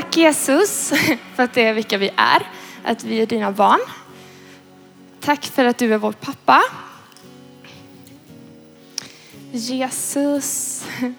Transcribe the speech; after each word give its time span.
Tack 0.00 0.16
Jesus 0.16 0.88
för 1.34 1.42
att 1.42 1.54
det 1.54 1.62
är 1.62 1.72
vilka 1.72 1.98
vi 1.98 2.10
är, 2.16 2.42
att 2.84 3.04
vi 3.04 3.20
är 3.20 3.26
dina 3.26 3.52
barn. 3.52 3.80
Tack 5.20 5.44
för 5.44 5.64
att 5.64 5.78
du 5.78 5.94
är 5.94 5.98
vår 5.98 6.12
pappa. 6.12 6.62
Jesus. 9.52 10.84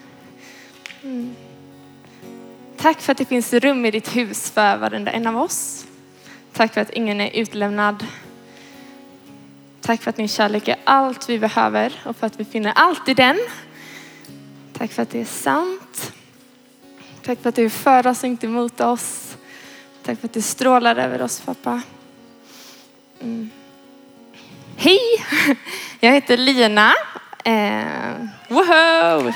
Mm. 1.04 1.36
Tack 2.78 3.02
för 3.02 3.12
att 3.12 3.18
det 3.18 3.26
finns 3.26 3.54
rum 3.54 3.86
i 3.86 3.92
ditt 3.92 4.16
hus 4.16 4.52
för 4.52 4.78
varenda 4.78 5.12
en 5.12 5.28
av 5.28 5.38
oss. 5.38 5.86
Tack 6.54 6.74
för 6.74 6.82
att 6.82 6.90
ingen 6.90 7.22
är 7.22 7.30
utlämnad. 7.36 8.06
Tack 9.82 10.02
för 10.02 10.10
att 10.10 10.16
din 10.16 10.28
kärlek 10.28 10.68
är 10.68 10.76
allt 10.84 11.30
vi 11.30 11.40
behöver 11.40 12.02
och 12.06 12.16
för 12.16 12.28
att 12.28 12.40
vi 12.40 12.46
finner 12.46 12.74
allt 12.76 13.10
i 13.10 13.14
den. 13.14 13.40
Tack 14.74 14.92
för 14.92 15.02
att 15.02 15.10
det 15.10 15.22
är 15.22 15.26
sant. 15.26 16.11
Tack 17.26 17.42
för 17.42 17.50
att 17.50 17.56
du 17.56 17.66
är 17.66 17.70
för 17.70 18.08
oss 18.08 18.24
och 18.24 18.30
inte 18.30 18.46
emot 18.46 18.82
oss. 18.82 19.38
Tack 20.04 20.20
för 20.20 20.28
att 20.28 20.34
du 20.34 20.42
strålar 20.42 20.96
över 20.96 21.22
oss 21.22 21.42
pappa. 21.42 21.82
Mm. 23.22 23.50
Hej! 24.78 25.00
Jag 26.00 26.12
heter 26.12 26.38
Lina. 26.38 26.94
Eh, 27.44 28.26
woho! 28.48 29.34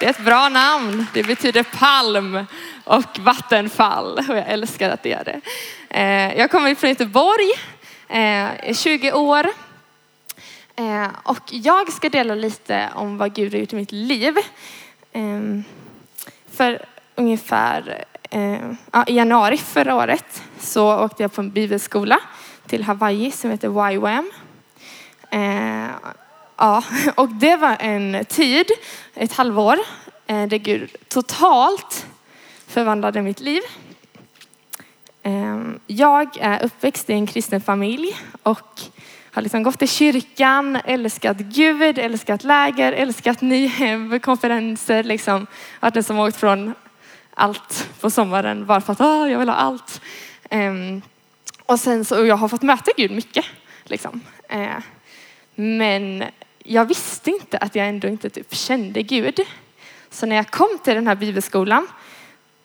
Det 0.00 0.06
är 0.06 0.10
ett 0.10 0.24
bra 0.24 0.48
namn. 0.48 1.06
Det 1.14 1.22
betyder 1.22 1.62
palm 1.62 2.46
och 2.84 3.18
vattenfall 3.18 4.18
och 4.28 4.36
jag 4.36 4.48
älskar 4.48 4.90
att 4.90 5.02
det 5.02 5.08
gör 5.08 5.24
det. 5.24 5.40
Eh, 5.90 6.38
jag 6.38 6.50
kommer 6.50 6.74
från 6.74 6.90
Göteborg, 6.90 7.50
eh, 8.08 8.68
är 8.68 8.74
20 8.74 9.12
år 9.12 9.46
eh, 10.76 11.08
och 11.22 11.42
jag 11.50 11.92
ska 11.92 12.08
dela 12.08 12.34
lite 12.34 12.88
om 12.94 13.18
vad 13.18 13.34
Gud 13.34 13.52
har 13.52 13.60
gjort 13.60 13.72
i 13.72 13.76
mitt 13.76 13.92
liv. 13.92 14.38
Eh, 15.12 15.40
för 16.52 16.86
ungefär 17.18 18.04
eh, 18.30 18.70
i 19.06 19.16
januari 19.16 19.56
förra 19.56 19.94
året 19.94 20.42
så 20.58 21.04
åkte 21.04 21.22
jag 21.22 21.32
på 21.32 21.40
en 21.40 21.50
bibelskola 21.50 22.20
till 22.66 22.82
Hawaii 22.82 23.30
som 23.30 23.50
heter 23.50 23.92
YWAM. 23.92 24.30
Eh, 25.30 25.88
ja, 26.56 26.82
och 27.14 27.28
det 27.28 27.56
var 27.56 27.76
en 27.80 28.24
tid, 28.24 28.66
ett 29.14 29.32
halvår, 29.32 29.78
eh, 30.26 30.46
där 30.46 30.58
Gud 30.58 30.90
totalt 31.08 32.06
förvandlade 32.66 33.22
mitt 33.22 33.40
liv. 33.40 33.62
Eh, 35.22 35.58
jag 35.86 36.36
är 36.40 36.64
uppväxt 36.64 37.10
i 37.10 37.12
en 37.12 37.26
kristen 37.26 37.60
familj 37.60 38.16
och 38.42 38.80
har 39.32 39.42
liksom 39.42 39.62
gått 39.62 39.82
i 39.82 39.86
kyrkan, 39.86 40.78
älskat 40.84 41.36
Gud, 41.36 41.98
älskat 41.98 42.44
läger, 42.44 42.92
älskat 42.92 43.40
nyhemkonferenser, 43.40 45.02
liksom. 45.02 45.46
Varit 45.80 45.94
den 45.94 46.04
som 46.04 46.18
åkt 46.18 46.36
från 46.36 46.74
allt 47.38 47.90
på 48.00 48.10
sommaren 48.10 48.66
bara 48.66 48.80
för 48.80 48.92
att 48.92 49.00
ah, 49.00 49.28
jag 49.28 49.38
vill 49.38 49.48
ha 49.48 49.56
allt. 49.56 50.00
Um, 50.50 51.02
och 51.66 51.80
sen 51.80 52.04
så, 52.04 52.26
jag 52.26 52.36
har 52.36 52.48
fått 52.48 52.62
möta 52.62 52.90
Gud 52.96 53.10
mycket. 53.10 53.44
Liksom. 53.84 54.20
Uh, 54.54 54.78
men 55.54 56.24
jag 56.58 56.84
visste 56.84 57.30
inte 57.30 57.58
att 57.58 57.74
jag 57.74 57.88
ändå 57.88 58.08
inte 58.08 58.30
typ 58.30 58.54
kände 58.54 59.02
Gud. 59.02 59.40
Så 60.10 60.26
när 60.26 60.36
jag 60.36 60.50
kom 60.50 60.78
till 60.84 60.94
den 60.94 61.06
här 61.06 61.14
bibelskolan 61.14 61.86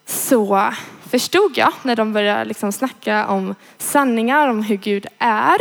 så 0.06 0.74
förstod 1.10 1.58
jag 1.58 1.74
när 1.84 1.96
de 1.96 2.14
började 2.14 2.46
liksom 2.46 2.72
snacka 2.72 3.28
om 3.28 3.56
sanningar 3.78 4.48
om 4.48 4.64
hur 4.64 4.76
Gud 4.76 5.08
är. 5.18 5.58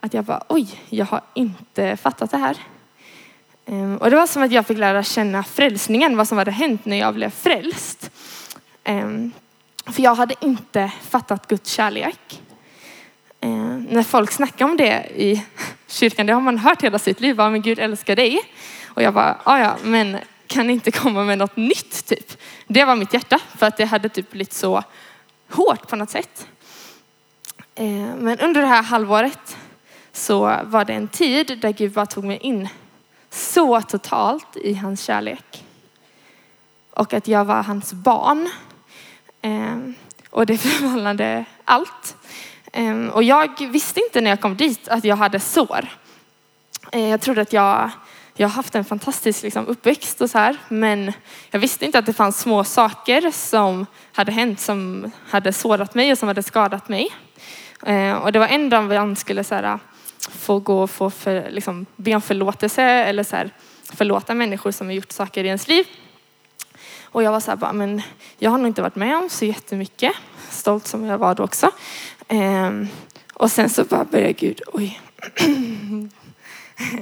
Att 0.00 0.14
jag 0.14 0.24
bara, 0.24 0.42
oj, 0.48 0.80
jag 0.88 1.06
har 1.06 1.20
inte 1.34 1.96
fattat 1.96 2.30
det 2.30 2.36
här. 2.36 2.56
Ehm, 3.66 3.96
och 3.96 4.10
det 4.10 4.16
var 4.16 4.26
som 4.26 4.42
att 4.42 4.52
jag 4.52 4.66
fick 4.66 4.78
lära 4.78 5.02
känna 5.02 5.42
frälsningen, 5.42 6.16
vad 6.16 6.28
som 6.28 6.38
hade 6.38 6.50
hänt 6.50 6.84
när 6.84 6.96
jag 6.96 7.14
blev 7.14 7.30
frälst. 7.30 8.10
Ehm, 8.84 9.32
för 9.86 10.02
jag 10.02 10.14
hade 10.14 10.34
inte 10.40 10.92
fattat 11.10 11.48
Guds 11.48 11.72
kärlek. 11.72 12.42
Ehm, 13.40 13.86
när 13.90 14.02
folk 14.02 14.30
snackar 14.30 14.64
om 14.64 14.76
det 14.76 15.06
i 15.16 15.44
kyrkan, 15.86 16.26
det 16.26 16.32
har 16.32 16.40
man 16.40 16.58
hört 16.58 16.82
hela 16.82 16.98
sitt 16.98 17.20
liv, 17.20 17.36
men 17.36 17.62
Gud 17.62 17.78
älskar 17.78 18.16
dig. 18.16 18.40
Och 18.86 19.02
jag 19.02 19.14
bara, 19.14 19.38
ah, 19.44 19.58
ja 19.58 19.76
men 19.82 20.18
kan 20.46 20.70
inte 20.70 20.90
komma 20.90 21.24
med 21.24 21.38
något 21.38 21.56
nytt 21.56 22.06
typ. 22.06 22.38
Det 22.66 22.84
var 22.84 22.96
mitt 22.96 23.14
hjärta, 23.14 23.38
för 23.58 23.66
att 23.66 23.76
det 23.76 23.84
hade 23.84 24.08
typ 24.08 24.30
blivit 24.30 24.52
så 24.52 24.82
hårt 25.50 25.88
på 25.88 25.96
något 25.96 26.10
sätt. 26.10 26.46
Men 28.18 28.38
under 28.38 28.60
det 28.60 28.66
här 28.66 28.82
halvåret 28.82 29.56
så 30.12 30.40
var 30.62 30.84
det 30.84 30.92
en 30.92 31.08
tid 31.08 31.58
där 31.62 31.72
Gud 31.72 31.92
bara 31.92 32.06
tog 32.06 32.24
mig 32.24 32.36
in 32.36 32.68
så 33.32 33.80
totalt 33.80 34.56
i 34.56 34.74
hans 34.74 35.04
kärlek. 35.04 35.64
Och 36.90 37.12
att 37.12 37.28
jag 37.28 37.44
var 37.44 37.62
hans 37.62 37.92
barn. 37.92 38.48
Ehm, 39.42 39.94
och 40.30 40.46
det 40.46 40.58
förvandlade 40.58 41.44
allt. 41.64 42.16
Ehm, 42.72 43.10
och 43.10 43.22
jag 43.22 43.68
visste 43.68 44.00
inte 44.00 44.20
när 44.20 44.30
jag 44.30 44.40
kom 44.40 44.56
dit 44.56 44.88
att 44.88 45.04
jag 45.04 45.16
hade 45.16 45.40
sår. 45.40 45.88
Eh, 46.92 47.08
jag 47.08 47.20
trodde 47.20 47.40
att 47.40 47.52
jag, 47.52 47.90
jag 48.34 48.48
har 48.48 48.54
haft 48.54 48.74
en 48.74 48.84
fantastisk 48.84 49.42
liksom, 49.42 49.66
uppväxt 49.66 50.20
och 50.20 50.30
så 50.30 50.38
här. 50.38 50.56
Men 50.68 51.12
jag 51.50 51.60
visste 51.60 51.84
inte 51.84 51.98
att 51.98 52.06
det 52.06 52.12
fanns 52.12 52.40
små 52.40 52.64
saker 52.64 53.30
som 53.30 53.86
hade 54.12 54.32
hänt 54.32 54.60
som 54.60 55.10
hade 55.28 55.52
sårat 55.52 55.94
mig 55.94 56.12
och 56.12 56.18
som 56.18 56.28
hade 56.28 56.42
skadat 56.42 56.88
mig. 56.88 57.08
Eh, 57.86 58.14
och 58.14 58.32
det 58.32 58.38
var 58.38 58.48
en 58.48 58.70
dag 58.70 58.82
vi 58.82 59.16
skulle 59.16 59.44
så 59.44 59.54
här, 59.54 59.78
få 60.30 60.58
gå 60.58 60.82
och 60.82 60.90
få 60.90 61.10
för, 61.10 61.50
liksom, 61.50 61.86
be 61.96 62.14
om 62.14 62.22
förlåtelse 62.22 62.82
eller 62.82 63.22
så 63.22 63.36
här, 63.36 63.50
förlåta 63.92 64.34
människor 64.34 64.70
som 64.70 64.86
har 64.86 64.94
gjort 64.94 65.12
saker 65.12 65.44
i 65.44 65.46
ens 65.46 65.68
liv. 65.68 65.86
Och 67.02 67.22
jag 67.22 67.32
var 67.32 67.40
så 67.40 67.50
här, 67.50 67.58
bara, 67.58 67.72
men 67.72 68.02
jag 68.38 68.50
har 68.50 68.58
nog 68.58 68.66
inte 68.66 68.82
varit 68.82 68.96
med 68.96 69.16
om 69.16 69.30
så 69.30 69.44
jättemycket, 69.44 70.12
stolt 70.50 70.86
som 70.86 71.04
jag 71.04 71.18
var 71.18 71.34
då 71.34 71.44
också. 71.44 71.70
Ehm, 72.28 72.88
och 73.34 73.50
sen 73.52 73.68
så 73.68 73.84
bara 73.84 74.04
började 74.04 74.32
Gud, 74.32 74.60
oj, 74.66 75.00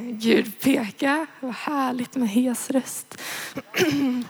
Gud 0.00 0.60
peka, 0.60 1.26
vad 1.40 1.54
härligt 1.54 2.16
med 2.16 2.28
hes 2.28 2.70
röst. 2.70 3.20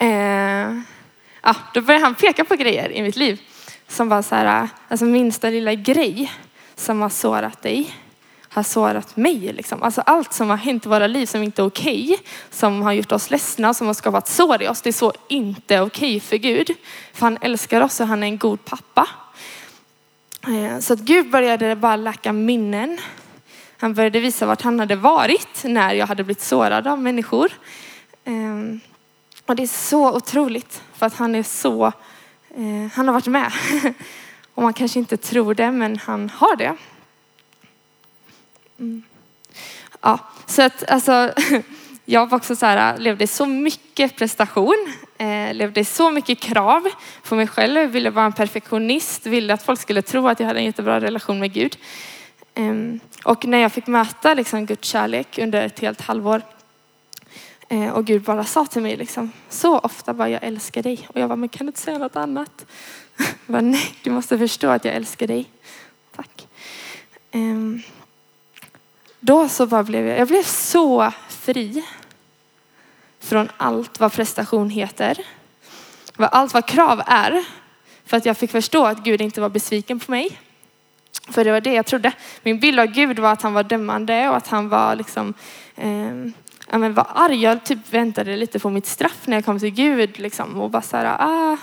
ehm, 0.00 0.84
ja, 1.42 1.56
då 1.74 1.80
började 1.80 2.04
han 2.04 2.14
peka 2.14 2.44
på 2.44 2.54
grejer 2.54 2.92
i 2.92 3.02
mitt 3.02 3.16
liv 3.16 3.40
som 3.88 4.08
var 4.08 4.22
så 4.22 4.34
här, 4.34 4.68
alltså 4.88 5.04
minsta 5.04 5.50
lilla 5.50 5.74
grej 5.74 6.32
som 6.76 7.00
har 7.00 7.08
sårat 7.08 7.62
dig 7.62 7.94
har 8.56 8.62
sårat 8.62 9.16
mig. 9.16 9.52
Liksom. 9.52 9.82
Alltså 9.82 10.00
allt 10.00 10.32
som 10.32 10.50
har 10.50 10.56
hänt 10.56 10.86
i 10.86 10.88
våra 10.88 11.06
liv 11.06 11.26
som 11.26 11.42
inte 11.42 11.62
är 11.62 11.66
okej, 11.66 12.04
okay, 12.04 12.16
som 12.50 12.82
har 12.82 12.92
gjort 12.92 13.12
oss 13.12 13.30
ledsna, 13.30 13.74
som 13.74 13.86
har 13.86 13.94
skapat 13.94 14.28
sår 14.28 14.62
i 14.62 14.68
oss, 14.68 14.82
det 14.82 14.90
är 14.90 14.92
så 14.92 15.12
inte 15.28 15.80
okej 15.80 16.16
okay 16.16 16.20
för 16.20 16.36
Gud. 16.36 16.70
För 17.12 17.20
han 17.20 17.38
älskar 17.40 17.80
oss 17.80 18.00
och 18.00 18.06
han 18.06 18.22
är 18.22 18.26
en 18.26 18.38
god 18.38 18.64
pappa. 18.64 19.08
Eh, 20.46 20.78
så 20.78 20.92
att 20.92 20.98
Gud 20.98 21.30
började 21.30 21.76
bara 21.76 21.96
läka 21.96 22.32
minnen. 22.32 22.98
Han 23.78 23.94
började 23.94 24.20
visa 24.20 24.46
vart 24.46 24.62
han 24.62 24.80
hade 24.80 24.96
varit 24.96 25.64
när 25.64 25.94
jag 25.94 26.06
hade 26.06 26.24
blivit 26.24 26.42
sårad 26.42 26.86
av 26.86 26.98
människor. 26.98 27.52
Ehm, 28.24 28.80
och 29.46 29.56
det 29.56 29.62
är 29.62 29.66
så 29.66 30.16
otroligt 30.16 30.82
för 30.94 31.06
att 31.06 31.14
han 31.14 31.34
är 31.34 31.42
så, 31.42 31.86
eh, 32.50 32.92
han 32.94 33.08
har 33.08 33.12
varit 33.12 33.26
med. 33.26 33.52
Och 34.56 34.62
man 34.62 34.72
kanske 34.72 34.98
inte 34.98 35.16
tror 35.16 35.54
det, 35.54 35.70
men 35.70 35.98
han 35.98 36.30
har 36.30 36.56
det. 36.56 36.76
Mm. 38.78 39.02
Ja, 40.00 40.18
så 40.46 40.62
att 40.62 40.90
alltså, 40.90 41.32
jag 42.04 42.26
var 42.26 42.38
också 42.38 42.56
så 42.56 42.66
här, 42.66 42.98
levde 42.98 43.24
i 43.24 43.26
så 43.26 43.46
mycket 43.46 44.16
prestation, 44.16 44.92
eh, 45.18 45.54
levde 45.54 45.80
i 45.80 45.84
så 45.84 46.10
mycket 46.10 46.40
krav 46.40 46.82
på 47.28 47.34
mig 47.34 47.46
själv, 47.46 47.90
ville 47.90 48.10
vara 48.10 48.26
en 48.26 48.32
perfektionist, 48.32 49.26
ville 49.26 49.54
att 49.54 49.62
folk 49.62 49.80
skulle 49.80 50.02
tro 50.02 50.28
att 50.28 50.40
jag 50.40 50.46
hade 50.46 50.58
en 50.58 50.64
jättebra 50.64 51.00
relation 51.00 51.38
med 51.38 51.52
Gud. 51.52 51.78
Eh, 52.54 52.74
och 53.24 53.44
när 53.44 53.58
jag 53.58 53.72
fick 53.72 53.86
möta 53.86 54.34
liksom, 54.34 54.66
Guds 54.66 54.88
kärlek 54.88 55.38
under 55.38 55.66
ett 55.66 55.80
helt 55.80 56.00
halvår 56.00 56.42
Eh, 57.68 57.90
och 57.90 58.04
Gud 58.04 58.22
bara 58.22 58.44
sa 58.44 58.66
till 58.66 58.82
mig 58.82 58.96
liksom, 58.96 59.32
så 59.48 59.78
ofta 59.78 60.14
bara 60.14 60.28
jag 60.28 60.42
älskar 60.42 60.82
dig. 60.82 61.08
Och 61.08 61.20
jag 61.20 61.28
var 61.28 61.36
men 61.36 61.48
kan 61.48 61.66
du 61.66 61.68
inte 61.68 61.80
säga 61.80 61.98
något 61.98 62.16
annat? 62.16 62.66
bara, 63.46 63.60
nej, 63.60 63.94
du 64.02 64.10
måste 64.10 64.38
förstå 64.38 64.68
att 64.68 64.84
jag 64.84 64.94
älskar 64.94 65.26
dig. 65.26 65.50
Tack. 66.16 66.48
Ehm, 67.30 67.82
då 69.20 69.48
så 69.48 69.66
bara 69.66 69.82
blev 69.82 70.06
jag, 70.06 70.18
jag 70.18 70.28
blev 70.28 70.42
så 70.42 71.12
fri 71.28 71.84
från 73.20 73.48
allt 73.56 74.00
vad 74.00 74.12
prestation 74.12 74.70
heter. 74.70 75.18
Allt 76.16 76.54
vad 76.54 76.66
krav 76.66 77.02
är. 77.06 77.44
För 78.04 78.16
att 78.16 78.26
jag 78.26 78.36
fick 78.36 78.50
förstå 78.50 78.86
att 78.86 78.98
Gud 78.98 79.20
inte 79.20 79.40
var 79.40 79.48
besviken 79.48 80.00
på 80.00 80.10
mig. 80.10 80.38
För 81.28 81.44
det 81.44 81.52
var 81.52 81.60
det 81.60 81.72
jag 81.72 81.86
trodde. 81.86 82.12
Min 82.42 82.60
bild 82.60 82.80
av 82.80 82.86
Gud 82.86 83.18
var 83.18 83.32
att 83.32 83.42
han 83.42 83.54
var 83.54 83.62
dömande 83.62 84.28
och 84.28 84.36
att 84.36 84.48
han 84.48 84.68
var 84.68 84.96
liksom, 84.96 85.34
eh, 85.76 86.32
ja 86.70 86.78
men 86.78 86.94
var 86.94 87.06
arg. 87.14 87.42
Jag 87.42 87.64
typ 87.64 87.92
väntade 87.92 88.36
lite 88.36 88.58
på 88.58 88.70
mitt 88.70 88.86
straff 88.86 89.22
när 89.24 89.36
jag 89.36 89.44
kom 89.44 89.58
till 89.58 89.70
Gud 89.70 90.18
liksom 90.18 90.60
och 90.60 90.70
bara 90.70 90.82
så 90.82 90.96
här, 90.96 91.16
ah, 91.18 91.56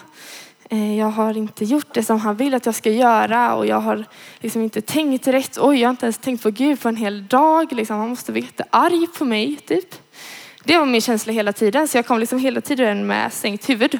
eh, 0.69 0.99
jag 0.99 1.07
har 1.07 1.37
inte 1.37 1.65
gjort 1.65 1.93
det 1.93 2.03
som 2.03 2.19
han 2.19 2.35
vill 2.35 2.53
att 2.53 2.65
jag 2.65 2.75
ska 2.75 2.89
göra 2.89 3.55
och 3.55 3.65
jag 3.65 3.79
har 3.79 4.05
liksom 4.39 4.61
inte 4.61 4.81
tänkt 4.81 5.27
rätt. 5.27 5.57
Oj, 5.61 5.79
jag 5.79 5.87
har 5.87 5.91
inte 5.91 6.05
ens 6.05 6.17
tänkt 6.17 6.43
på 6.43 6.49
Gud 6.49 6.81
på 6.81 6.89
en 6.89 6.95
hel 6.95 7.27
dag. 7.27 7.73
Liksom, 7.73 7.99
han 7.99 8.09
måste 8.09 8.31
vara 8.31 8.41
jättearg 8.41 9.13
på 9.17 9.25
mig, 9.25 9.55
typ. 9.55 9.95
Det 10.63 10.77
var 10.77 10.85
min 10.85 11.01
känsla 11.01 11.33
hela 11.33 11.53
tiden, 11.53 11.87
så 11.87 11.97
jag 11.97 12.05
kom 12.05 12.19
liksom 12.19 12.39
hela 12.39 12.61
tiden 12.61 13.07
med 13.07 13.33
sänkt 13.33 13.69
huvud. 13.69 13.99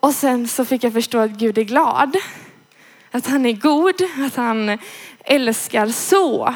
Och 0.00 0.14
sen 0.14 0.48
så 0.48 0.64
fick 0.64 0.84
jag 0.84 0.92
förstå 0.92 1.18
att 1.18 1.30
Gud 1.30 1.58
är 1.58 1.62
glad. 1.62 2.16
Att 3.10 3.26
han 3.26 3.46
är 3.46 3.52
god, 3.52 3.94
att 4.26 4.36
han 4.36 4.78
älskar 5.24 5.86
så 5.86 6.54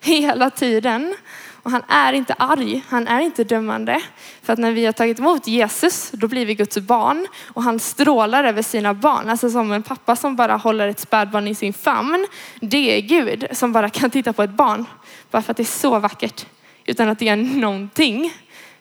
hela 0.00 0.50
tiden. 0.50 1.14
Och 1.62 1.70
han 1.70 1.82
är 1.88 2.12
inte 2.12 2.34
arg, 2.38 2.82
han 2.88 3.08
är 3.08 3.20
inte 3.20 3.44
dömande. 3.44 4.02
För 4.42 4.52
att 4.52 4.58
när 4.58 4.72
vi 4.72 4.84
har 4.86 4.92
tagit 4.92 5.18
emot 5.18 5.46
Jesus, 5.46 6.10
då 6.10 6.28
blir 6.28 6.46
vi 6.46 6.54
Guds 6.54 6.78
barn. 6.78 7.26
Och 7.46 7.62
han 7.62 7.78
strålar 7.78 8.44
över 8.44 8.62
sina 8.62 8.94
barn. 8.94 9.28
Alltså 9.28 9.50
som 9.50 9.72
en 9.72 9.82
pappa 9.82 10.16
som 10.16 10.36
bara 10.36 10.56
håller 10.56 10.88
ett 10.88 11.00
spädbarn 11.00 11.48
i 11.48 11.54
sin 11.54 11.72
famn. 11.72 12.26
Det 12.60 12.96
är 12.96 13.00
Gud 13.00 13.46
som 13.52 13.72
bara 13.72 13.90
kan 13.90 14.10
titta 14.10 14.32
på 14.32 14.42
ett 14.42 14.50
barn. 14.50 14.84
Bara 15.30 15.42
för 15.42 15.50
att 15.50 15.56
det 15.56 15.62
är 15.62 15.64
så 15.64 15.98
vackert. 15.98 16.46
Utan 16.84 17.08
att 17.08 17.18
det 17.18 17.28
är 17.28 17.36
någonting. 17.36 18.32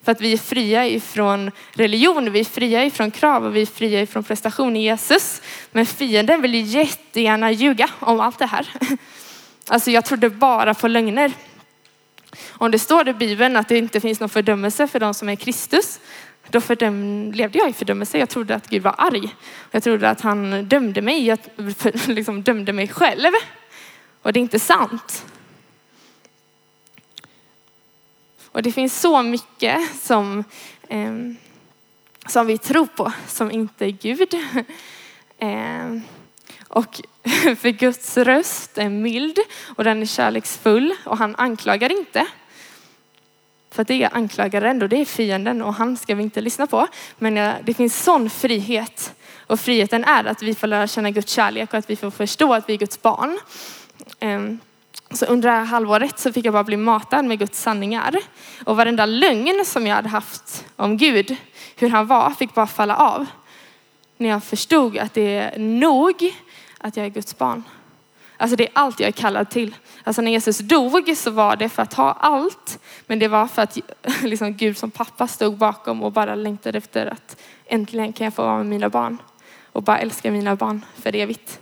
För 0.04 0.12
att 0.12 0.22
vi 0.22 0.34
är 0.34 0.38
fria 0.38 0.88
ifrån 0.88 1.52
religion, 1.74 2.32
vi 2.32 2.40
är 2.40 2.44
fria 2.44 2.86
ifrån 2.86 3.12
krav 3.12 3.46
och 3.46 3.56
vi 3.56 3.62
är 3.62 3.66
fria 3.66 4.02
ifrån 4.02 4.24
prestation 4.24 4.76
i 4.76 4.84
Jesus. 4.84 5.42
Men 5.72 5.86
fienden 5.86 6.42
vill 6.42 6.74
jättegärna 6.74 7.52
ljuga 7.52 7.90
om 8.00 8.20
allt 8.20 8.40
det 8.40 8.46
här. 8.46 8.68
Alltså 9.68 9.92
jag 9.92 10.06
trodde 10.06 10.30
bara 10.30 10.74
på 10.74 10.88
lögner. 10.88 11.32
Om 12.50 12.72
det 12.72 12.80
står 12.80 13.08
i 13.08 13.14
Bibeln 13.14 13.56
att 13.56 13.68
det 13.68 13.78
inte 13.78 14.00
finns 14.02 14.20
någon 14.20 14.30
fördömelse 14.30 14.88
för 14.88 15.00
de 15.00 15.14
som 15.14 15.30
är 15.30 15.36
Kristus, 15.36 16.00
då 16.50 16.62
fördöm, 16.62 17.32
levde 17.32 17.58
jag 17.58 17.70
i 17.70 17.74
fördömelse. 17.74 18.18
Jag 18.18 18.30
trodde 18.30 18.56
att 18.56 18.70
Gud 18.70 18.84
var 18.84 18.96
arg. 18.98 19.36
Jag 19.72 19.84
trodde 19.84 20.10
att 20.10 20.22
han 20.22 20.66
dömde 20.66 21.02
mig, 21.02 21.26
jag 21.26 21.40
liksom 22.08 22.44
dömde 22.44 22.74
mig 22.74 22.88
själv. 22.88 23.32
Och 24.22 24.34
det 24.34 24.40
är 24.40 24.42
inte 24.42 24.60
sant. 24.60 25.26
Och 28.52 28.64
det 28.64 28.72
finns 28.72 29.00
så 29.00 29.22
mycket 29.22 29.96
som, 30.02 30.44
eh, 30.88 31.14
som 32.28 32.48
vi 32.48 32.58
tror 32.58 32.86
på 32.86 33.14
som 33.28 33.52
inte 33.52 33.86
är 33.86 33.92
Gud. 33.92 34.34
Eh, 35.44 36.00
och 36.72 37.02
för 37.58 37.70
Guds 37.70 38.18
röst 38.18 38.78
är 38.78 38.90
mild 38.90 39.40
och 39.76 39.84
den 39.84 40.02
är 40.02 40.06
kärleksfull 40.06 40.94
och 41.06 41.18
han 41.18 41.36
anklagar 41.38 41.92
inte. 41.92 42.28
För 43.72 43.84
det 43.84 44.04
är 44.04 44.16
anklagaren 44.16 44.82
och 44.82 44.90
det 44.90 45.02
är 45.02 45.06
fienden 45.06 45.62
och 45.62 45.74
han 45.74 45.98
ska 45.98 46.16
vi 46.16 46.24
inte 46.24 46.42
lyssna 46.42 46.68
på. 46.68 46.88
Men 47.18 47.38
eh, 47.38 47.54
det 47.64 47.74
finns 47.74 48.04
sån 48.04 48.30
frihet. 48.30 49.14
Och 49.48 49.60
friheten 49.60 50.04
är 50.04 50.24
att 50.24 50.42
vi 50.42 50.56
får 50.56 50.68
lära 50.68 50.88
känna 50.88 51.12
Guds 51.12 51.32
kärlek 51.32 51.74
och 51.74 51.80
att 51.80 51.90
vi 51.90 51.96
får 51.96 52.12
förstå 52.12 52.54
att 52.54 52.70
vi 52.70 52.74
är 52.74 52.78
Guds 52.78 53.02
barn. 53.02 53.40
Ehm, 54.20 54.60
så 55.12 55.26
under 55.26 55.50
det 55.50 55.56
här 55.56 55.66
halvåret 55.66 56.20
så 56.20 56.34
fick 56.34 56.46
jag 56.46 56.54
bara 56.54 56.64
bli 56.64 56.78
matad 56.78 57.26
med 57.26 57.40
Guds 57.40 57.62
sanningar. 57.62 58.16
Och 58.66 58.78
varenda 58.78 59.06
lögn 59.06 59.66
som 59.66 59.88
jag 59.88 59.96
hade 59.96 60.10
haft 60.10 60.66
om 60.76 60.98
Gud, 60.98 61.36
hur 61.76 61.90
han 61.90 62.08
var, 62.08 62.32
fick 62.32 62.54
bara 62.54 62.68
falla 62.68 62.96
av. 62.96 63.26
När 64.18 64.30
jag 64.30 64.44
förstod 64.44 64.98
att 64.98 65.14
det 65.14 65.36
är 65.36 65.60
nog 65.60 66.34
att 66.82 66.98
jag 66.98 67.06
är 67.06 67.10
Guds 67.10 67.38
barn. 67.38 67.64
Alltså 68.38 68.56
det 68.56 68.64
är 68.64 68.72
allt 68.74 69.00
jag 69.00 69.08
är 69.08 69.12
kallad 69.12 69.50
till. 69.50 69.76
Alltså 70.04 70.22
när 70.22 70.32
Jesus 70.32 70.58
dog 70.58 71.18
så 71.18 71.32
var 71.32 71.56
det 71.56 71.70
för 71.70 71.84
att 71.84 71.94
ha 71.94 72.12
allt. 72.12 72.80
Men 73.08 73.20
det 73.20 73.28
var 73.28 73.48
för 73.48 73.62
att 73.62 73.78
liksom 74.22 74.54
Gud 74.54 74.78
som 74.78 74.92
pappa 74.92 75.28
stod 75.28 75.58
bakom 75.58 76.04
och 76.04 76.12
bara 76.12 76.36
längtade 76.36 76.78
efter 76.78 77.06
att 77.06 77.38
äntligen 77.66 78.14
kan 78.14 78.26
jag 78.26 78.34
få 78.34 78.44
vara 78.44 78.58
med 78.58 78.66
mina 78.66 78.90
barn. 78.90 79.18
Och 79.72 79.84
bara 79.84 80.00
älska 80.00 80.32
mina 80.32 80.56
barn 80.56 80.86
för 80.96 81.16
evigt. 81.16 81.60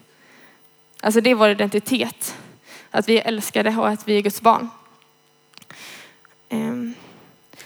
Alltså 1.01 1.21
det 1.21 1.29
är 1.29 1.35
vår 1.35 1.49
identitet. 1.49 2.35
Att 2.91 3.09
vi 3.09 3.19
är 3.19 3.27
älskade 3.27 3.75
och 3.77 3.87
att 3.87 4.07
vi 4.07 4.17
är 4.17 4.21
Guds 4.21 4.41
barn. 4.41 4.69
Ehm, 6.49 6.93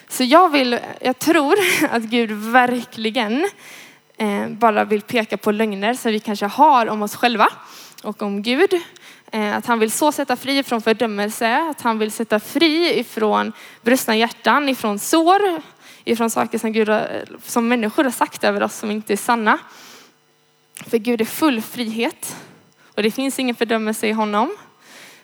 så 0.07 0.23
jag 0.23 0.50
vill, 0.50 0.79
jag 1.01 1.19
tror 1.19 1.55
att 1.89 2.03
Gud 2.03 2.31
verkligen 2.31 3.50
Eh, 4.24 4.50
bara 4.50 4.84
vill 4.84 5.02
peka 5.02 5.38
på 5.38 5.52
lögner 5.52 5.94
som 5.94 6.12
vi 6.12 6.20
kanske 6.20 6.46
har 6.46 6.88
om 6.88 7.02
oss 7.02 7.16
själva 7.16 7.48
och 8.04 8.22
om 8.22 8.42
Gud. 8.42 8.74
Eh, 9.31 9.58
att 9.58 9.66
han 9.66 9.80
vill 9.80 9.92
så 9.92 10.12
sätta 10.12 10.36
fri 10.36 10.64
från 10.64 10.81
fördömelse, 10.81 11.70
att 11.70 11.81
han 11.81 12.00
vill 12.00 12.12
sätta 12.12 12.40
fri 12.40 13.00
ifrån 13.00 13.52
brustna 13.81 14.16
hjärtan, 14.16 14.70
ifrån 14.70 15.00
sår, 15.00 15.62
ifrån 16.04 16.30
saker 16.30 16.58
som, 16.58 16.72
Gud 16.72 16.90
som 17.44 17.68
människor 17.68 18.04
har 18.04 18.12
sagt 18.12 18.44
över 18.44 18.64
oss 18.64 18.75
som 18.75 18.92
inte 18.92 19.14
är 19.14 19.18
sanna. 19.18 19.58
För 20.88 20.98
Gud 20.98 21.22
är 21.22 21.25
full 21.25 21.62
frihet 21.62 22.36
och 22.96 23.04
det 23.04 23.12
finns 23.12 23.40
ingen 23.40 23.56
fördömelse 23.56 24.08
i 24.08 24.12
honom. 24.12 24.56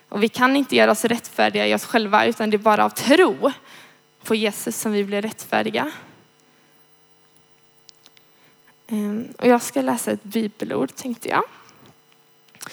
Och 0.10 0.24
vi 0.24 0.30
kan 0.30 0.56
inte 0.56 0.76
göra 0.76 0.92
oss 0.92 1.06
rättfärdiga 1.06 1.68
i 1.68 1.76
oss 1.76 1.86
själva 1.86 2.26
utan 2.26 2.50
det 2.50 2.58
är 2.58 2.60
bara 2.60 2.86
av 2.86 2.90
tro 2.90 3.52
på 4.24 4.36
Jesus 4.36 4.80
som 4.80 4.92
vi 4.92 5.04
blir 5.04 5.22
rättfärdiga. 5.22 5.92
Ehm, 8.92 9.28
och 9.38 9.48
jag 9.48 9.62
ska 9.62 9.82
läsa 9.82 10.12
ett 10.12 10.24
bibelord 10.24 10.96
tänkte 10.96 11.30
jag. 11.30 11.44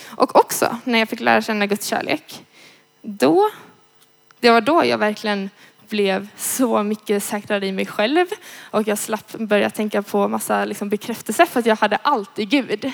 Och 0.04 0.36
också 0.36 0.78
när 0.84 0.98
jag 0.98 1.08
fick 1.08 1.20
lära 1.20 1.42
känna 1.42 1.66
Guds 1.66 1.86
kärlek, 1.86 2.44
då, 3.02 3.50
det 4.40 4.50
var 4.50 4.60
då 4.60 4.84
jag 4.84 4.98
verkligen 4.98 5.50
blev 5.88 6.28
så 6.36 6.82
mycket 6.82 7.22
säkrare 7.22 7.66
i 7.66 7.72
mig 7.72 7.86
själv 7.86 8.26
och 8.60 8.88
jag 8.88 8.98
slapp 8.98 9.32
börja 9.32 9.70
tänka 9.70 10.02
på 10.02 10.28
massa 10.28 10.64
liksom 10.64 10.88
bekräftelse 10.88 11.46
för 11.46 11.60
att 11.60 11.66
jag 11.66 11.76
hade 11.76 11.96
allt 11.96 12.38
i 12.38 12.44
Gud. 12.44 12.92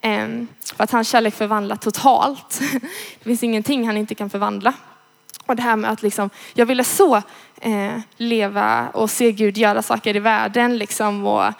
Ehm, 0.00 0.48
för 0.74 0.84
att 0.84 0.90
hans 0.90 1.08
kärlek 1.08 1.34
förvandlar 1.34 1.76
totalt. 1.76 2.60
Det 3.18 3.24
finns 3.24 3.42
ingenting 3.42 3.86
han 3.86 3.96
inte 3.96 4.14
kan 4.14 4.30
förvandla. 4.30 4.74
Och 5.46 5.56
det 5.56 5.62
här 5.62 5.76
med 5.76 5.90
att 5.90 6.02
liksom, 6.02 6.30
jag 6.54 6.66
ville 6.66 6.84
så 6.84 7.22
eh, 7.60 7.98
leva 8.16 8.88
och 8.88 9.10
se 9.10 9.32
Gud 9.32 9.58
göra 9.58 9.82
saker 9.82 10.16
i 10.16 10.18
världen 10.18 10.78
liksom 10.78 11.26
och 11.26 11.52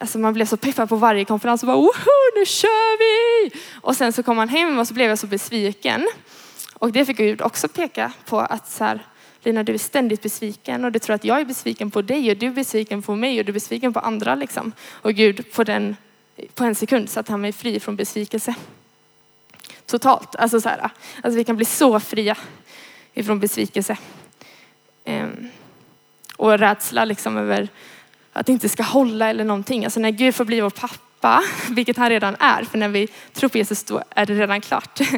Alltså 0.00 0.18
man 0.18 0.34
blev 0.34 0.46
så 0.46 0.56
peppad 0.56 0.88
på 0.88 0.96
varje 0.96 1.24
konferens 1.24 1.62
och 1.62 1.66
bara 1.66 1.76
woho, 1.76 2.38
nu 2.38 2.46
kör 2.46 2.98
vi! 2.98 3.50
Och 3.80 3.96
sen 3.96 4.12
så 4.12 4.22
kom 4.22 4.36
man 4.36 4.48
hem 4.48 4.78
och 4.78 4.88
så 4.88 4.94
blev 4.94 5.08
jag 5.08 5.18
så 5.18 5.26
besviken. 5.26 6.08
Och 6.74 6.92
det 6.92 7.04
fick 7.04 7.16
Gud 7.16 7.42
också 7.42 7.68
peka 7.68 8.12
på 8.24 8.40
att 8.40 8.70
så 8.70 8.84
här, 8.84 9.06
Lina 9.42 9.62
du 9.62 9.74
är 9.74 9.78
ständigt 9.78 10.22
besviken 10.22 10.84
och 10.84 10.92
du 10.92 10.98
tror 10.98 11.14
att 11.14 11.24
jag 11.24 11.40
är 11.40 11.44
besviken 11.44 11.90
på 11.90 12.02
dig 12.02 12.30
och 12.30 12.36
du 12.36 12.46
är 12.46 12.50
besviken 12.50 13.02
på 13.02 13.16
mig 13.16 13.38
och 13.38 13.44
du 13.44 13.50
är 13.50 13.54
besviken 13.54 13.92
på 13.92 14.00
andra 14.00 14.34
liksom. 14.34 14.72
Och 14.90 15.14
Gud 15.14 15.52
på, 15.52 15.64
den, 15.64 15.96
på 16.54 16.64
en 16.64 16.74
sekund 16.74 17.10
satte 17.10 17.32
han 17.32 17.40
mig 17.40 17.52
fri 17.52 17.80
från 17.80 17.96
besvikelse. 17.96 18.54
Totalt. 19.86 20.36
Alltså, 20.36 20.60
så 20.60 20.68
här, 20.68 20.90
alltså 21.22 21.38
vi 21.38 21.44
kan 21.44 21.56
bli 21.56 21.64
så 21.64 22.00
fria 22.00 22.36
ifrån 23.14 23.40
besvikelse. 23.40 23.96
Ehm. 25.04 25.48
och 26.36 26.58
rädsla 26.58 27.04
liksom 27.04 27.36
över 27.36 27.68
att 28.34 28.46
det 28.46 28.52
inte 28.52 28.68
ska 28.68 28.82
hålla 28.82 29.30
eller 29.30 29.44
någonting. 29.44 29.84
Alltså 29.84 30.00
när 30.00 30.10
Gud 30.10 30.34
får 30.34 30.44
bli 30.44 30.60
vår 30.60 30.70
pappa, 30.70 31.42
vilket 31.70 31.96
han 31.96 32.08
redan 32.08 32.36
är, 32.40 32.64
för 32.64 32.78
när 32.78 32.88
vi 32.88 33.08
tror 33.32 33.48
på 33.48 33.58
Jesus 33.58 33.84
då 33.84 34.02
är 34.10 34.26
det 34.26 34.34
redan 34.34 34.60
klart. 34.60 35.00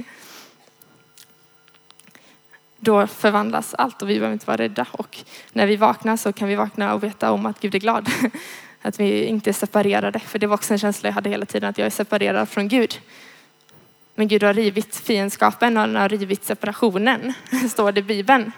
Då 2.78 3.06
förvandlas 3.06 3.75
allt 3.75 4.02
och 4.02 4.11
vi 4.11 4.14
behöver 4.14 4.32
inte 4.32 4.46
vara 4.46 4.56
rädda. 4.56 4.87
Och 4.90 5.18
när 5.52 5.66
vi 5.66 5.76
vaknar 5.76 6.16
så 6.16 6.32
kan 6.32 6.49
vi 6.49 6.54
vakna 6.54 6.94
och 6.94 7.02
veta 7.02 7.30
om 7.30 7.46
att 7.46 7.61
Gud 7.61 7.75
är 7.75 7.78
glad. 7.78 8.11
Att 8.82 9.00
vi 9.00 9.25
inte 9.25 9.50
är 9.50 9.52
separerade. 9.52 10.18
För 10.18 10.38
det 10.38 10.46
var 10.46 10.54
också 10.54 10.75
en 10.75 10.78
känsla 10.78 11.08
jag 11.08 11.14
hade 11.14 11.30
hela 11.30 11.46
tiden, 11.46 11.70
att 11.70 11.78
jag 11.78 11.87
är 11.87 11.90
separerad 11.90 12.49
från 12.49 12.68
Gud. 12.68 13.00
Men 14.14 14.28
Gud 14.28 14.42
har 14.42 14.54
rivit 14.54 14.96
fiendskapen 14.96 15.76
och 15.76 15.80
han 15.80 15.96
har 15.96 16.08
rivit 16.08 16.44
separationen, 16.44 17.32
står 17.70 17.92
det 17.92 18.00
i 18.00 18.02
Bibeln. 18.02 18.52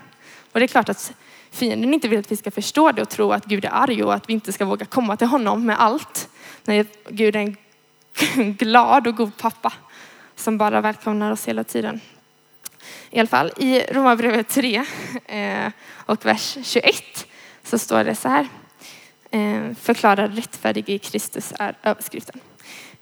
Och 0.52 0.60
det 0.60 0.64
är 0.64 0.68
klart 0.68 0.88
att 0.88 1.12
fienden 1.50 1.94
inte 1.94 2.08
vill 2.08 2.18
att 2.18 2.32
vi 2.32 2.36
ska 2.36 2.50
förstå 2.50 2.92
det 2.92 3.02
och 3.02 3.08
tro 3.08 3.32
att 3.32 3.44
Gud 3.44 3.64
är 3.64 3.70
arg 3.72 4.02
och 4.02 4.14
att 4.14 4.28
vi 4.28 4.32
inte 4.32 4.52
ska 4.52 4.64
våga 4.64 4.86
komma 4.86 5.16
till 5.16 5.26
honom 5.26 5.66
med 5.66 5.80
allt. 5.80 6.28
När 6.64 6.86
Gud 7.08 7.36
är 7.36 7.40
en 7.40 7.56
glad 8.54 9.06
och 9.06 9.16
god 9.16 9.36
pappa 9.36 9.72
som 10.36 10.58
bara 10.58 10.80
välkomnar 10.80 11.32
oss 11.32 11.48
hela 11.48 11.64
tiden. 11.64 12.00
I 13.10 13.18
alla 13.20 13.28
fall 13.28 13.52
i 13.56 13.80
Romarbrevet 13.80 14.48
3 14.48 14.84
eh, 15.26 15.72
och 15.96 16.26
vers 16.26 16.56
21 16.62 17.26
så 17.62 17.78
står 17.78 18.04
det 18.04 18.14
så 18.14 18.28
här. 18.28 18.48
Eh, 19.30 19.40
Förklarad 19.40 19.78
förklara 19.78 20.28
rättfärdig 20.28 20.88
i 20.88 20.98
Kristus 20.98 21.52
är 21.58 21.74
överskriften. 21.82 22.40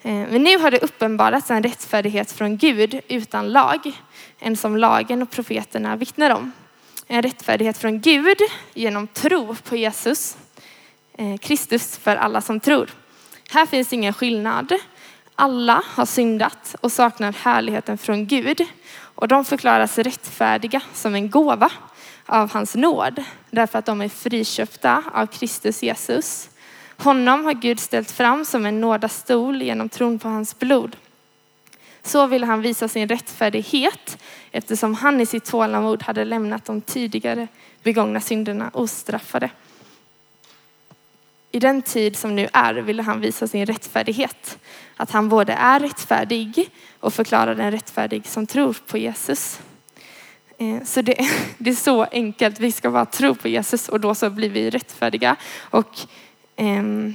Eh, 0.02 0.12
Men 0.12 0.42
nu 0.42 0.58
har 0.58 0.70
det 0.70 0.78
uppenbarats 0.78 1.50
en 1.50 1.62
rättfärdighet 1.62 2.32
från 2.32 2.56
Gud 2.56 3.00
utan 3.08 3.52
lag, 3.52 3.92
en 4.38 4.56
som 4.56 4.76
lagen 4.76 5.22
och 5.22 5.30
profeterna 5.30 5.96
vittnar 5.96 6.30
om 6.30 6.52
en 7.06 7.22
rättfärdighet 7.22 7.78
från 7.78 8.00
Gud 8.00 8.38
genom 8.74 9.06
tro 9.06 9.54
på 9.54 9.76
Jesus, 9.76 10.36
eh, 11.18 11.36
Kristus 11.36 11.96
för 11.96 12.16
alla 12.16 12.40
som 12.40 12.60
tror. 12.60 12.90
Här 13.50 13.66
finns 13.66 13.92
ingen 13.92 14.12
skillnad. 14.12 14.72
Alla 15.34 15.82
har 15.86 16.06
syndat 16.06 16.76
och 16.80 16.92
saknar 16.92 17.32
härligheten 17.32 17.98
från 17.98 18.26
Gud 18.26 18.60
och 18.98 19.28
de 19.28 19.44
förklaras 19.44 19.98
rättfärdiga 19.98 20.80
som 20.94 21.14
en 21.14 21.30
gåva 21.30 21.70
av 22.26 22.52
hans 22.52 22.74
nåd 22.74 23.24
därför 23.50 23.78
att 23.78 23.86
de 23.86 24.00
är 24.00 24.08
friköpta 24.08 25.02
av 25.12 25.26
Kristus 25.26 25.82
Jesus. 25.82 26.50
Honom 26.96 27.44
har 27.44 27.52
Gud 27.52 27.80
ställt 27.80 28.10
fram 28.10 28.44
som 28.44 28.66
en 28.66 28.80
nådastol 28.80 29.62
genom 29.62 29.88
tron 29.88 30.18
på 30.18 30.28
hans 30.28 30.58
blod. 30.58 30.96
Så 32.06 32.26
ville 32.26 32.46
han 32.46 32.62
visa 32.62 32.88
sin 32.88 33.08
rättfärdighet 33.08 34.18
eftersom 34.50 34.94
han 34.94 35.20
i 35.20 35.26
sitt 35.26 35.44
tålamod 35.44 36.02
hade 36.02 36.24
lämnat 36.24 36.64
de 36.64 36.80
tidigare 36.80 37.48
begångna 37.82 38.20
synderna 38.20 38.70
ostraffade. 38.72 39.50
i 41.50 41.58
den 41.58 41.82
tid 41.82 42.16
som 42.16 42.36
nu 42.36 42.48
är 42.52 42.74
ville 42.74 43.02
han 43.02 43.20
visa 43.20 43.46
sin 43.46 43.66
rättfärdighet. 43.66 44.58
Att 44.96 45.10
han 45.10 45.28
både 45.28 45.52
är 45.52 45.80
rättfärdig 45.80 46.70
och 47.00 47.14
förklarar 47.14 47.54
den 47.54 47.70
rättfärdig 47.70 48.26
som 48.26 48.46
tror 48.46 48.76
på 48.86 48.98
Jesus. 48.98 49.60
Eh, 50.58 50.84
så 50.84 51.02
det, 51.02 51.28
det, 51.58 51.70
är 51.70 51.74
så 51.74 52.04
enkelt. 52.04 52.60
Vi 52.60 52.72
ska 52.72 52.90
bara 52.90 53.06
tro 53.06 53.34
på 53.34 53.48
Jesus 53.48 53.88
och 53.88 54.00
då 54.00 54.14
så 54.14 54.30
blir 54.30 54.50
vi 54.50 54.70
rättfärdiga. 54.70 55.36
Och 55.70 55.98
ehm, 56.56 57.14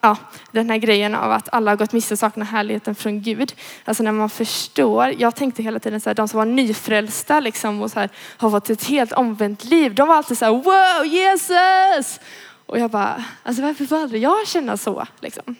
ja, 0.00 0.16
den 0.52 0.70
här 0.70 0.78
grejen 0.78 1.14
av 1.14 1.32
att 1.32 1.48
alla 1.52 1.70
har 1.70 1.76
gått 1.76 1.92
miste 1.92 2.14
och 2.14 2.18
saknar 2.18 2.46
härligheten 2.46 2.94
från 2.94 3.22
Gud. 3.22 3.54
Alltså 3.84 4.02
när 4.02 4.12
man 4.12 4.30
förstår, 4.30 5.14
jag 5.18 5.34
tänkte 5.34 5.62
hela 5.62 5.78
tiden 5.78 6.00
så 6.00 6.10
här, 6.10 6.14
de 6.14 6.28
som 6.28 6.38
var 6.38 6.46
nyfrälsta 6.46 7.40
liksom 7.40 7.82
och 7.82 7.90
så 7.90 8.00
här, 8.00 8.10
har 8.36 8.50
fått 8.50 8.70
ett 8.70 8.84
helt 8.84 9.12
omvänt 9.12 9.64
liv, 9.64 9.94
de 9.94 10.08
var 10.08 10.14
alltid 10.14 10.38
så 10.38 10.44
här, 10.44 10.52
wow 10.52 11.06
Jesus! 11.06 12.20
Och 12.66 12.78
jag 12.78 12.90
bara, 12.90 13.24
alltså 13.42 13.62
varför 13.62 13.86
får 13.86 13.96
aldrig 13.96 14.22
jag 14.22 14.46
känna 14.46 14.76
så? 14.76 15.06
Liksom. 15.20 15.56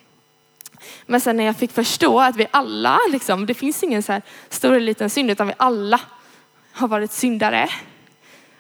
Men 1.07 1.21
sen 1.21 1.37
när 1.37 1.45
jag 1.45 1.57
fick 1.57 1.73
förstå 1.73 2.21
att 2.21 2.37
vi 2.37 2.47
alla, 2.51 2.99
liksom, 3.11 3.47
det 3.47 3.55
finns 3.55 3.83
ingen 3.83 4.03
så 4.03 4.13
här 4.13 4.23
stor 4.49 4.71
eller 4.71 4.87
liten 4.87 5.11
synd, 5.11 5.31
utan 5.31 5.47
vi 5.47 5.55
alla 5.57 6.01
har 6.73 6.89
varit 6.89 7.13
syndare 7.13 7.69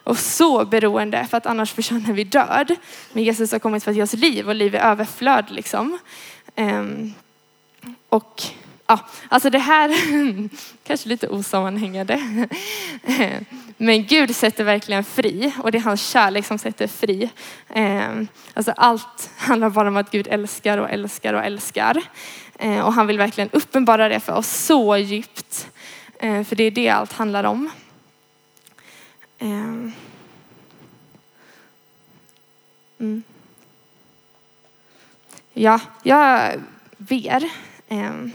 och 0.07 0.19
så 0.19 0.65
beroende 0.65 1.27
för 1.31 1.37
att 1.37 1.47
annars 1.47 1.73
förtjänar 1.73 2.13
vi 2.13 2.25
död. 2.25 2.77
Men 3.13 3.25
Jesus 3.25 3.53
har 3.53 3.59
kommit 3.59 3.85
för 3.85 3.91
att 3.91 3.97
ge 3.97 4.03
oss 4.03 4.13
liv 4.13 4.49
och 4.49 4.55
liv 4.55 4.75
i 4.75 4.79
överflöd 4.79 5.45
liksom. 5.51 5.99
Um, 6.57 7.15
och 8.09 8.43
ja, 8.87 8.99
alltså 9.29 9.51
det 9.51 9.59
här, 9.59 9.91
kanske 10.87 11.09
lite 11.09 11.29
osammanhängande. 11.29 12.21
Men 13.77 14.07
Gud 14.07 14.37
sätter 14.37 14.65
verkligen 14.65 15.05
fri 15.05 15.53
och 15.63 15.73
det 15.73 15.79
är 15.79 15.83
hans 15.83 16.09
kärlek 16.09 16.47
som 16.47 16.59
sätter 16.59 16.87
fri. 16.87 17.31
Ehm, 17.69 18.29
alltså 18.55 18.73
allt 18.77 19.31
handlar 19.37 19.71
bara 19.71 19.89
om 19.89 19.97
att 19.97 20.11
Gud 20.11 20.29
älskar 20.31 20.79
och 20.79 20.91
älskar 20.91 21.35
och 21.35 21.45
älskar. 21.45 22.03
Ehm, 22.59 22.83
och 22.83 22.93
han 22.93 23.07
vill 23.07 23.19
verkligen 23.19 23.51
uppenbara 23.53 24.09
det 24.09 24.21
för 24.21 24.33
oss 24.33 24.49
så 24.49 24.97
djupt. 24.97 25.69
Ehm, 26.21 26.45
för 26.45 26.57
det 26.57 26.65
är 26.65 26.71
det 26.71 26.89
allt 26.89 27.13
handlar 27.13 27.45
om. 27.45 27.71
Ehm. 29.39 29.93
Mm. 32.99 33.23
Ja, 35.53 35.81
jag 36.03 36.61
ber. 36.97 37.51
Ehm, 37.89 38.33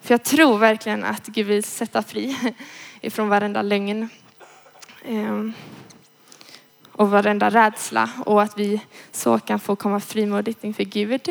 för 0.00 0.14
jag 0.14 0.22
tror 0.22 0.58
verkligen 0.58 1.04
att 1.04 1.26
Gud 1.26 1.46
vill 1.46 1.64
sätta 1.64 2.02
fri 2.02 2.54
ifrån 3.00 3.28
varenda 3.28 3.62
lögn. 3.62 4.08
Um. 5.04 5.52
och 6.92 7.10
varenda 7.10 7.50
rädsla 7.50 8.10
och 8.26 8.42
att 8.42 8.58
vi 8.58 8.80
så 9.12 9.38
kan 9.38 9.60
få 9.60 9.76
komma 9.76 10.00
frimodigt 10.00 10.64
inför 10.64 10.84
Gud. 10.84 11.28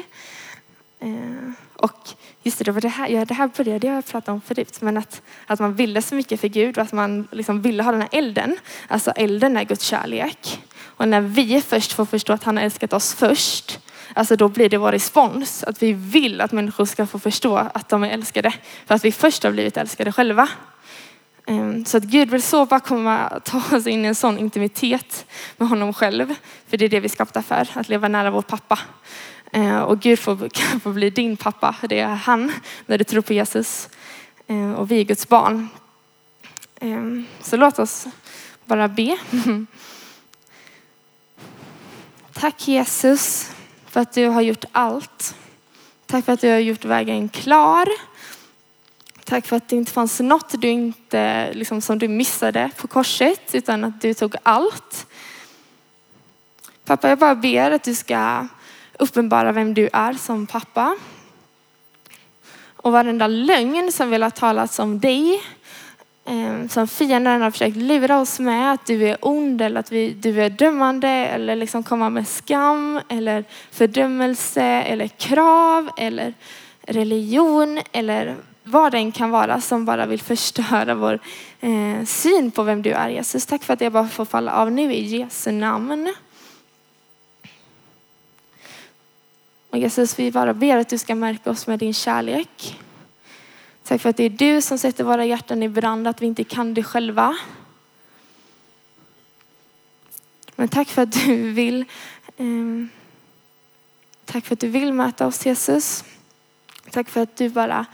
Eh, 0.99 1.51
och 1.73 2.09
just 2.49 2.57
det, 2.57 2.63
det, 2.63 2.71
var 2.71 2.81
det, 2.81 2.87
här, 2.87 3.07
ja, 3.07 3.25
det 3.25 3.33
här 3.33 3.49
började 3.57 3.87
jag 3.87 4.05
prata 4.05 4.31
om 4.31 4.41
förut, 4.41 4.81
men 4.81 4.97
att, 4.97 5.21
att 5.45 5.59
man 5.59 5.73
ville 5.73 6.01
så 6.01 6.15
mycket 6.15 6.41
för 6.41 6.47
Gud 6.47 6.77
och 6.77 6.83
att 6.83 6.91
man 6.91 7.27
liksom 7.31 7.61
ville 7.61 7.83
ha 7.83 7.91
den 7.91 8.01
här 8.01 8.09
elden. 8.11 8.57
Alltså 8.87 9.11
elden 9.11 9.57
är 9.57 9.63
Guds 9.63 9.83
kärlek. 9.83 10.61
Och 10.81 11.07
när 11.07 11.21
vi 11.21 11.61
först 11.61 11.91
får 11.91 12.05
förstå 12.05 12.33
att 12.33 12.43
han 12.43 12.57
har 12.57 12.63
älskat 12.63 12.93
oss 12.93 13.13
först, 13.13 13.79
alltså 14.13 14.35
då 14.35 14.47
blir 14.47 14.69
det 14.69 14.77
vår 14.77 14.91
respons. 14.91 15.63
Att 15.63 15.83
vi 15.83 15.93
vill 15.93 16.41
att 16.41 16.51
människor 16.51 16.85
ska 16.85 17.05
få 17.05 17.19
förstå 17.19 17.55
att 17.57 17.89
de 17.89 18.03
är 18.03 18.09
älskade. 18.09 18.53
För 18.85 18.95
att 18.95 19.05
vi 19.05 19.11
först 19.11 19.43
har 19.43 19.51
blivit 19.51 19.77
älskade 19.77 20.11
själva. 20.11 20.47
Ehm, 21.47 21.85
så 21.85 21.97
att 21.97 22.03
Gud 22.03 22.29
vill 22.29 22.41
så 22.41 22.65
bara 22.65 22.79
komma, 22.79 23.39
ta 23.43 23.77
oss 23.77 23.87
in 23.87 24.05
i 24.05 24.07
en 24.07 24.15
sån 24.15 24.37
intimitet 24.37 25.25
med 25.57 25.69
honom 25.69 25.93
själv. 25.93 26.35
För 26.67 26.77
det 26.77 26.85
är 26.85 26.89
det 26.89 26.99
vi 26.99 27.09
skapar 27.09 27.41
för, 27.41 27.67
att 27.73 27.89
leva 27.89 28.07
nära 28.07 28.31
vår 28.31 28.41
pappa. 28.41 28.79
Eh, 29.51 29.79
och 29.79 29.99
Gud 29.99 30.19
får, 30.19 30.49
kan 30.53 30.79
få 30.79 30.91
bli 30.91 31.09
din 31.09 31.37
pappa, 31.37 31.75
det 31.81 31.99
är 31.99 32.15
han, 32.15 32.51
när 32.85 32.97
du 32.97 33.03
tror 33.03 33.21
på 33.21 33.33
Jesus. 33.33 33.89
Eh, 34.47 34.71
och 34.71 34.91
vi 34.91 34.99
är 34.99 35.03
Guds 35.03 35.27
barn. 35.27 35.69
Eh, 36.75 37.03
så 37.41 37.57
låt 37.57 37.79
oss 37.79 38.07
bara 38.65 38.87
be. 38.87 39.17
Tack 42.33 42.67
Jesus 42.67 43.51
för 43.85 43.99
att 43.99 44.13
du 44.13 44.27
har 44.27 44.41
gjort 44.41 44.65
allt. 44.71 45.35
Tack 46.05 46.25
för 46.25 46.33
att 46.33 46.41
du 46.41 46.49
har 46.49 46.59
gjort 46.59 46.85
vägen 46.85 47.29
klar. 47.29 47.87
Tack 49.23 49.45
för 49.45 49.55
att 49.55 49.69
det 49.69 49.75
inte 49.75 49.91
fanns 49.91 50.19
något 50.19 50.61
du 50.61 50.69
inte, 50.69 51.53
liksom, 51.53 51.81
som 51.81 51.99
du 51.99 52.07
missade 52.07 52.71
på 52.77 52.87
korset, 52.87 53.55
utan 53.55 53.83
att 53.83 54.01
du 54.01 54.13
tog 54.13 54.35
allt. 54.43 55.07
Pappa, 56.85 57.09
jag 57.09 57.17
bara 57.17 57.35
ber 57.35 57.71
att 57.71 57.83
du 57.83 57.95
ska 57.95 58.47
uppenbara 58.99 59.51
vem 59.51 59.73
du 59.73 59.89
är 59.93 60.13
som 60.13 60.47
pappa. 60.47 60.95
Och 62.75 62.91
varenda 62.91 63.27
lögn 63.27 63.91
som 63.91 64.09
vill 64.09 64.23
ha 64.23 64.29
talats 64.29 64.79
om 64.79 64.99
dig, 64.99 65.41
eh, 66.25 66.67
som 66.69 66.87
fienden 66.87 67.41
har 67.41 67.51
försökt 67.51 67.77
lura 67.77 68.19
oss 68.19 68.39
med, 68.39 68.73
att 68.73 68.85
du 68.85 69.09
är 69.09 69.17
ond 69.21 69.61
eller 69.61 69.79
att 69.79 69.91
vi, 69.91 70.09
du 70.09 70.41
är 70.41 70.49
dömande 70.49 71.09
eller 71.09 71.55
liksom 71.55 71.83
komma 71.83 72.09
med 72.09 72.27
skam 72.27 72.99
eller 73.09 73.43
fördömelse 73.71 74.63
eller 74.63 75.07
krav 75.07 75.89
eller 75.97 76.33
religion 76.81 77.81
eller 77.91 78.35
vad 78.63 78.91
den 78.91 79.11
kan 79.11 79.29
vara 79.29 79.61
som 79.61 79.85
bara 79.85 80.05
vill 80.05 80.21
förstöra 80.21 80.95
vår 80.95 81.19
eh, 81.59 82.05
syn 82.05 82.51
på 82.51 82.63
vem 82.63 82.81
du 82.81 82.91
är 82.91 83.09
Jesus. 83.09 83.45
Tack 83.45 83.63
för 83.63 83.73
att 83.73 83.81
jag 83.81 83.91
bara 83.91 84.07
får 84.07 84.25
falla 84.25 84.51
av 84.51 84.71
nu 84.71 84.93
i 84.93 85.17
Jesu 85.17 85.51
namn. 85.51 86.13
Och 89.69 89.77
Jesus, 89.77 90.19
vi 90.19 90.31
bara 90.31 90.53
ber 90.53 90.77
att 90.77 90.89
du 90.89 90.97
ska 90.97 91.15
märka 91.15 91.49
oss 91.49 91.67
med 91.67 91.79
din 91.79 91.93
kärlek. 91.93 92.79
Tack 93.83 94.01
för 94.01 94.09
att 94.09 94.17
det 94.17 94.23
är 94.23 94.29
du 94.29 94.61
som 94.61 94.77
sätter 94.77 95.03
våra 95.03 95.25
hjärtan 95.25 95.63
i 95.63 95.69
brand, 95.69 96.07
att 96.07 96.21
vi 96.21 96.25
inte 96.25 96.43
kan 96.43 96.73
det 96.73 96.83
själva. 96.83 97.37
Men 100.55 100.67
tack 100.67 100.87
för 100.87 101.01
att 101.01 101.11
du 101.11 101.51
vill, 101.51 101.85
ehm, 102.37 102.89
tack 104.25 104.45
för 104.45 104.53
att 104.53 104.59
du 104.59 104.67
vill 104.67 104.93
möta 104.93 105.27
oss 105.27 105.45
Jesus. 105.45 106.03
Tack 106.91 107.09
för 107.09 107.21
att 107.21 107.35
du 107.35 107.49
bara 107.49 107.85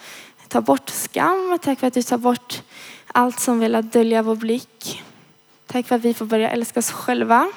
tar 0.47 0.61
bort 0.61 0.89
skam. 0.89 1.59
Tack 1.61 1.79
för 1.79 1.87
att 1.87 1.93
du 1.93 2.03
tar 2.03 2.17
bort 2.17 2.61
allt 3.07 3.39
som 3.39 3.59
vill 3.59 3.89
dölja 3.91 4.21
vår 4.21 4.35
blick. 4.35 5.03
Tack 5.65 5.87
för 5.87 5.95
att 5.95 6.01
vi 6.01 6.13
får 6.13 6.25
börja 6.25 6.49
älska 6.49 6.79
oss 6.79 6.91
själva. 6.91 7.51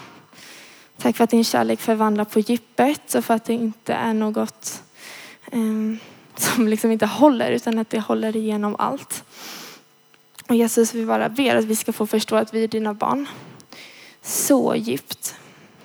Tack 0.98 1.16
för 1.16 1.24
att 1.24 1.30
din 1.30 1.44
kärlek 1.44 1.80
förvandlar 1.80 2.24
på 2.24 2.40
djupet 2.40 3.14
och 3.14 3.24
för 3.24 3.34
att 3.34 3.44
det 3.44 3.52
inte 3.52 3.94
är 3.94 4.14
något 4.14 4.82
eh, 5.52 5.60
som 6.36 6.68
liksom 6.68 6.90
inte 6.90 7.06
håller 7.06 7.50
utan 7.50 7.78
att 7.78 7.90
det 7.90 8.00
håller 8.00 8.36
igenom 8.36 8.76
allt. 8.78 9.24
Och 10.48 10.54
Jesus, 10.54 10.94
vi 10.94 11.06
bara 11.06 11.28
ber 11.28 11.56
att 11.56 11.64
vi 11.64 11.76
ska 11.76 11.92
få 11.92 12.06
förstå 12.06 12.36
att 12.36 12.54
vi 12.54 12.64
är 12.64 12.68
dina 12.68 12.94
barn. 12.94 13.26
Så 14.22 14.74
djupt. 14.76 15.36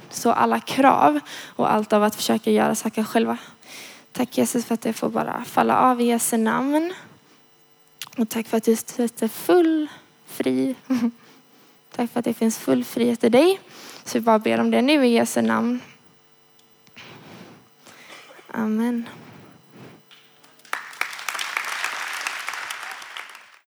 Så 0.09 0.31
alla 0.31 0.59
krav 0.59 1.19
och 1.55 1.73
allt 1.73 1.93
av 1.93 2.03
att 2.03 2.15
försöka 2.15 2.51
göra 2.51 2.75
saker 2.75 3.03
själva 3.03 3.37
Tack 4.13 4.37
Jesus 4.37 4.65
för 4.65 4.73
att 4.73 4.81
det 4.81 4.93
får 4.93 5.09
bara 5.09 5.43
falla 5.45 5.79
av 5.79 6.01
i 6.01 6.03
Jesu 6.03 6.37
namn. 6.37 6.93
Och 8.17 8.29
tack 8.29 8.47
för 8.47 8.57
att 8.57 8.63
du 8.63 8.75
sätter 8.75 9.27
full 9.27 9.87
fri. 10.25 10.75
Tack 11.95 12.11
för 12.11 12.19
att 12.19 12.25
det 12.25 12.33
finns 12.33 12.57
full 12.57 12.83
frihet 12.83 13.23
i 13.23 13.29
dig. 13.29 13.59
Så 14.05 14.19
vi 14.19 14.21
bara 14.21 14.39
ber 14.39 14.59
om 14.59 14.71
det 14.71 14.81
nu 14.81 15.05
i 15.05 15.13
Jesu 15.13 15.41
namn. 15.41 15.81
Amen. 18.47 19.09